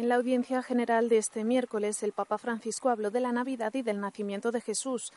[0.00, 3.82] En la audiencia general de este miércoles, el Papa Francisco habló de la Navidad y
[3.82, 5.12] del nacimiento de Jesús.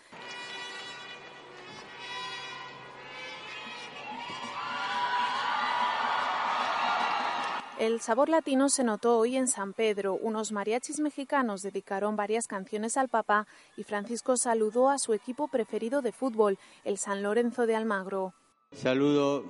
[7.80, 10.16] El sabor latino se notó hoy en San Pedro.
[10.16, 13.48] Unos mariachis mexicanos dedicaron varias canciones al Papa
[13.78, 18.34] y Francisco saludó a su equipo preferido de fútbol, el San Lorenzo de Almagro.
[18.74, 19.46] Saludo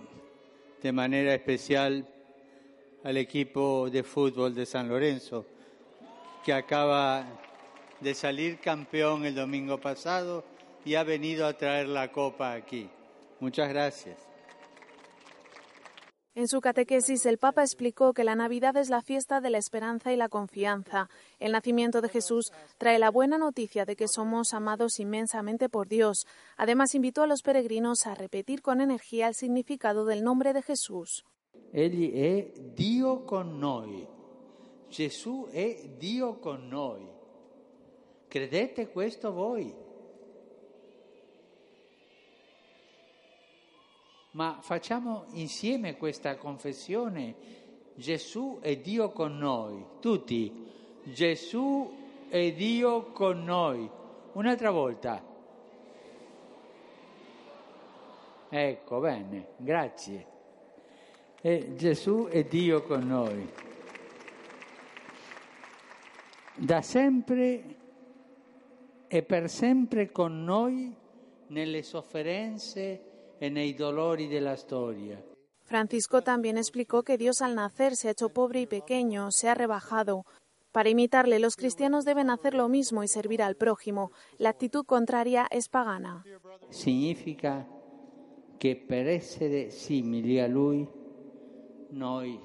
[0.83, 2.12] de manera especial
[3.03, 5.45] al equipo de fútbol de San Lorenzo,
[6.45, 7.25] que acaba
[7.99, 10.43] de salir campeón el domingo pasado
[10.85, 12.89] y ha venido a traer la copa aquí.
[13.39, 14.17] Muchas gracias.
[16.35, 20.11] En su catequesis, el Papa explicó que la Navidad es la fiesta de la esperanza
[20.11, 21.07] y la confianza.
[21.39, 26.25] El nacimiento de Jesús trae la buena noticia de que somos amados inmensamente por Dios.
[26.57, 31.23] Además, invitó a los peregrinos a repetir con energía el significado del nombre de Jesús.
[31.75, 34.07] Egli è Dio con noi.
[34.89, 37.03] Gesù è Dio con noi.
[38.27, 39.73] Credete questo voi?
[44.33, 47.35] Ma facciamo insieme questa confessione.
[47.95, 50.69] Gesù è Dio con noi, tutti.
[51.05, 51.91] Gesù
[52.29, 53.89] è Dio con noi.
[54.33, 55.25] Un'altra volta.
[58.49, 60.32] Ecco, bene, grazie.
[61.45, 63.45] E Gesù è Dio con noi.
[66.55, 67.63] Da sempre
[69.09, 70.95] e per sempre con noi
[71.47, 75.21] nelle sofferenze en el dolori de la historia.
[75.65, 79.53] Francisco también explicó que Dios al nacer se ha hecho pobre y pequeño, se ha
[79.53, 80.23] rebajado.
[80.71, 84.13] Para imitarle, los cristianos deben hacer lo mismo y servir al prójimo.
[84.37, 86.23] La actitud contraria es pagana.
[86.69, 87.67] Significa
[88.57, 90.87] que per essere simili a lui,
[91.93, 92.39] noi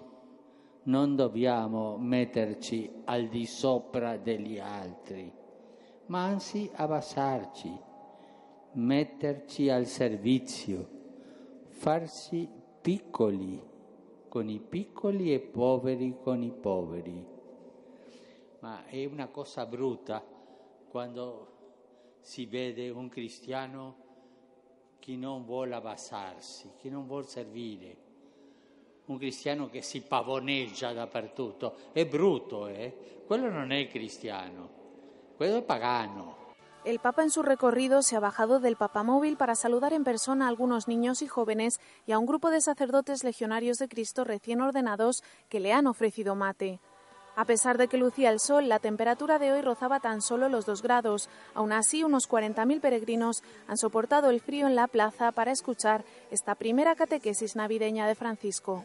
[0.85, 5.31] non dobbiamo metterci al di sopra degli altri,
[6.07, 7.87] ma anzi abbassarci
[8.73, 10.89] metterci al servizio,
[11.69, 12.49] farsi
[12.81, 13.61] piccoli
[14.29, 17.27] con i piccoli e poveri con i poveri.
[18.61, 20.25] Ma è una cosa brutta
[20.89, 21.57] quando
[22.21, 24.07] si vede un cristiano
[24.99, 28.08] che non vuole abbassarsi, che non vuole servire.
[29.09, 31.75] Un cristiano che si pavoneggia dappertutto.
[31.93, 33.23] È brutto, eh?
[33.27, 34.69] Quello non è cristiano,
[35.37, 36.37] quello è pagano.
[36.85, 40.49] El Papa en su recorrido se ha bajado del papamóvil para saludar en persona a
[40.49, 45.23] algunos niños y jóvenes y a un grupo de sacerdotes legionarios de Cristo recién ordenados
[45.51, 46.81] que le han ofrecido mate.
[47.37, 50.67] A pesar de que lucía el sol, la temperatura de hoy rozaba tan solo los
[50.67, 51.29] dos grados.
[51.55, 56.55] Aún así, unos 40.000 peregrinos han soportado el frío en la plaza para escuchar esta
[56.55, 58.85] primera catequesis navideña de Francisco.